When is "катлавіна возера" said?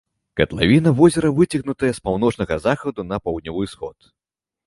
0.39-1.29